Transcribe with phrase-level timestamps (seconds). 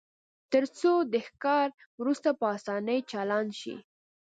[0.51, 1.67] ترڅو د ښکار
[1.99, 3.75] وروسته په اسانۍ چالان شي